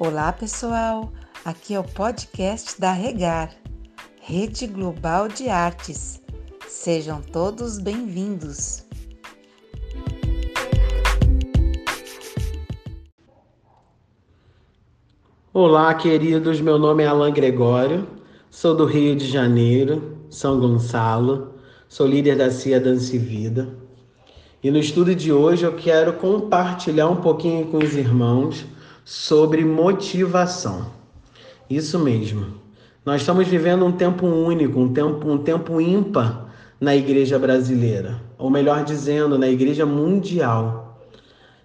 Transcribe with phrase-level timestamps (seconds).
[0.00, 1.12] Olá, pessoal!
[1.44, 3.52] Aqui é o podcast da Regar,
[4.22, 6.22] Rede Global de Artes.
[6.68, 8.84] Sejam todos bem-vindos.
[15.52, 16.60] Olá, queridos.
[16.60, 18.06] Meu nome é Alan Gregório,
[18.48, 21.54] sou do Rio de Janeiro, São Gonçalo,
[21.88, 23.68] sou líder da CIA Dança e Vida.
[24.62, 28.64] E no estudo de hoje eu quero compartilhar um pouquinho com os irmãos
[29.08, 30.84] sobre motivação.
[31.70, 32.48] Isso mesmo.
[33.06, 38.50] Nós estamos vivendo um tempo único, um tempo, um tempo ímpar na igreja brasileira, ou
[38.50, 41.00] melhor dizendo, na igreja mundial.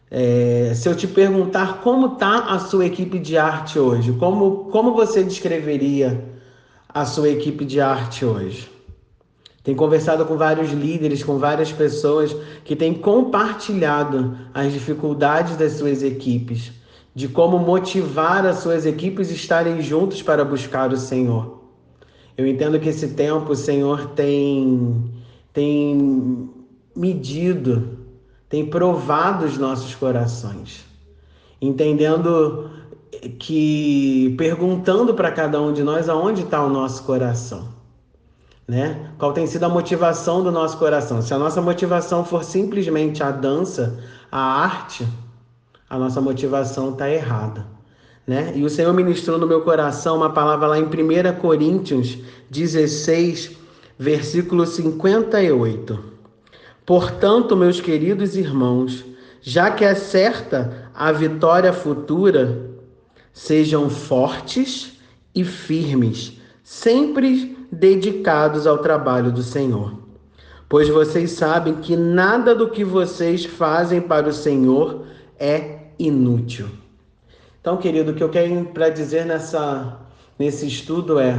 [0.09, 4.93] É, se eu te perguntar como está a sua equipe de arte hoje, como, como
[4.93, 6.23] você descreveria
[6.87, 8.71] a sua equipe de arte hoje?
[9.65, 12.33] Tem conversado com vários líderes, com várias pessoas
[12.63, 16.81] que têm compartilhado as dificuldades das suas equipes
[17.15, 21.61] de como motivar as suas equipes a estarem juntos para buscar o Senhor.
[22.35, 25.11] Eu entendo que esse tempo o Senhor tem,
[25.51, 26.49] tem
[26.95, 27.99] medido,
[28.49, 30.83] tem provado os nossos corações,
[31.61, 32.71] entendendo
[33.39, 37.71] que perguntando para cada um de nós aonde está o nosso coração.
[38.67, 39.11] Né?
[39.17, 41.21] Qual tem sido a motivação do nosso coração?
[41.21, 43.99] Se a nossa motivação for simplesmente a dança,
[44.31, 45.05] a arte,
[45.93, 47.67] a nossa motivação está errada.
[48.25, 48.51] Né?
[48.55, 52.17] E o Senhor ministrou no meu coração uma palavra lá em 1 Coríntios
[52.49, 53.51] 16,
[53.99, 56.03] versículo 58.
[56.83, 59.05] Portanto, meus queridos irmãos,
[59.39, 62.71] já que é certa a vitória futura,
[63.31, 64.99] sejam fortes
[65.35, 69.93] e firmes, sempre dedicados ao trabalho do Senhor.
[70.67, 75.03] Pois vocês sabem que nada do que vocês fazem para o Senhor
[75.37, 76.67] é inútil.
[77.59, 79.99] Então, querido, o que eu quero para dizer nessa,
[80.37, 81.33] nesse estudo é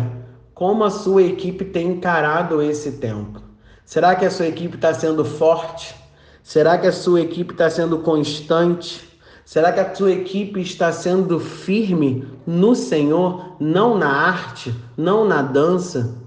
[0.55, 3.42] como a sua equipe tem encarado esse tempo.
[3.84, 5.95] Será que a sua equipe está sendo forte?
[6.42, 9.02] Será que a sua equipe está sendo constante?
[9.45, 15.42] Será que a sua equipe está sendo firme no Senhor, não na arte, não na
[15.42, 16.23] dança?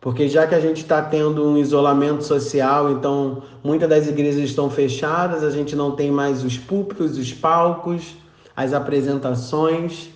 [0.00, 4.70] Porque já que a gente está tendo um isolamento social, então muitas das igrejas estão
[4.70, 8.16] fechadas, a gente não tem mais os púlpitos, os palcos,
[8.54, 10.10] as apresentações.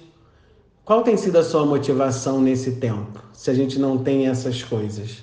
[0.85, 5.19] Qual tem sido a sua motivação nesse tempo, se a gente não tem essas coisas?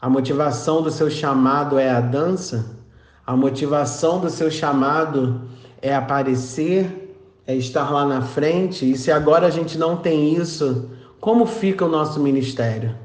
[0.00, 2.76] A motivação do seu chamado é a dança?
[3.24, 5.42] A motivação do seu chamado
[5.80, 7.16] é aparecer,
[7.46, 8.90] é estar lá na frente?
[8.90, 10.90] E se agora a gente não tem isso,
[11.20, 13.01] como fica o nosso ministério?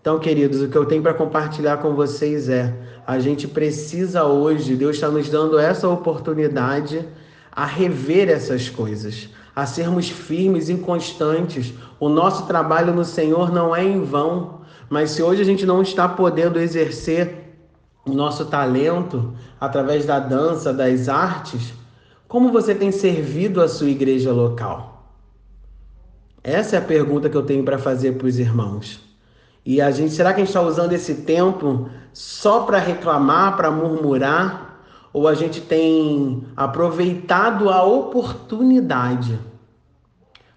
[0.00, 2.74] Então, queridos, o que eu tenho para compartilhar com vocês é:
[3.06, 7.06] a gente precisa hoje, Deus está nos dando essa oportunidade
[7.50, 11.74] a rever essas coisas, a sermos firmes e constantes.
[11.98, 15.82] O nosso trabalho no Senhor não é em vão, mas se hoje a gente não
[15.82, 17.48] está podendo exercer
[18.06, 21.74] o nosso talento através da dança, das artes,
[22.28, 25.12] como você tem servido a sua igreja local?
[26.44, 29.07] Essa é a pergunta que eu tenho para fazer para os irmãos.
[29.68, 33.70] E a gente, será que a gente está usando esse tempo só para reclamar, para
[33.70, 34.80] murmurar?
[35.12, 39.38] Ou a gente tem aproveitado a oportunidade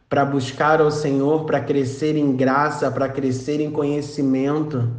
[0.08, 4.90] para buscar ao Senhor, para crescer em graça, para crescer em conhecimento?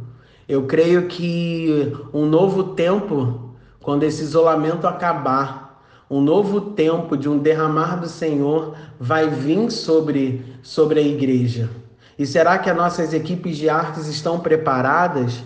[0.47, 7.39] Eu creio que um novo tempo, quando esse isolamento acabar, um novo tempo de um
[7.39, 11.81] derramar do Senhor vai vir sobre, sobre a igreja.
[12.17, 15.43] E será que as nossas equipes de artes estão preparadas?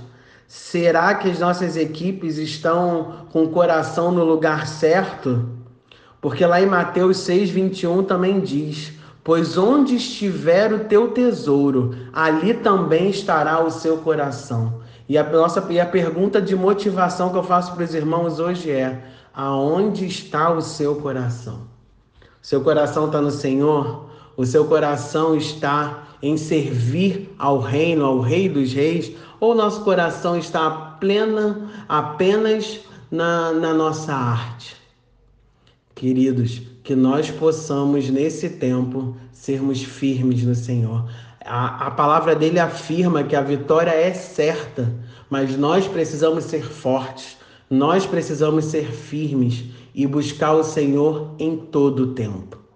[0.47, 5.49] Será que as nossas equipes estão com o coração no lugar certo?
[6.21, 13.09] Porque lá em Mateus 6:21 também diz: Pois onde estiver o teu tesouro, ali também
[13.09, 14.81] estará o seu coração.
[15.09, 18.71] E a nossa e a pergunta de motivação que eu faço para os irmãos hoje
[18.71, 19.03] é:
[19.33, 21.67] aonde está o seu coração?
[22.41, 24.09] O seu coração está no Senhor?
[24.35, 30.37] O seu coração está em servir ao reino, ao Rei dos Reis, ou nosso coração
[30.37, 30.69] está
[30.99, 32.79] plena apenas
[33.11, 34.75] na, na nossa arte?
[35.93, 41.09] Queridos, que nós possamos nesse tempo sermos firmes no Senhor.
[41.45, 44.93] A, a palavra dele afirma que a vitória é certa,
[45.29, 47.37] mas nós precisamos ser fortes,
[47.69, 52.66] nós precisamos ser firmes e buscar o Senhor em todo o tempo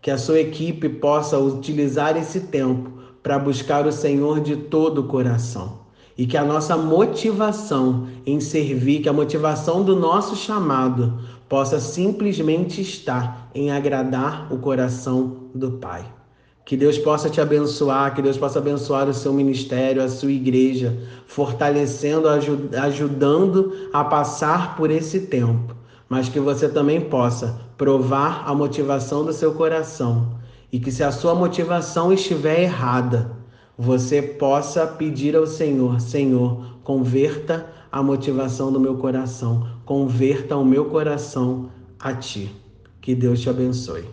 [0.00, 2.90] que a sua equipe possa utilizar esse tempo
[3.22, 9.02] para buscar o Senhor de todo o coração e que a nossa motivação em servir,
[9.02, 16.04] que a motivação do nosso chamado possa simplesmente estar em agradar o coração do Pai.
[16.64, 20.98] Que Deus possa te abençoar, que Deus possa abençoar o seu ministério, a sua igreja,
[21.28, 25.75] fortalecendo, ajudando a passar por esse tempo,
[26.08, 30.36] mas que você também possa provar a motivação do seu coração
[30.72, 33.30] e que se a sua motivação estiver errada,
[33.78, 40.86] você possa pedir ao Senhor: Senhor, converta a motivação do meu coração, converta o meu
[40.86, 42.54] coração a ti.
[43.00, 44.04] Que Deus te abençoe.